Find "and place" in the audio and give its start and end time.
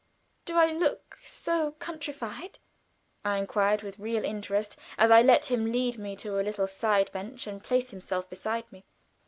7.45-7.91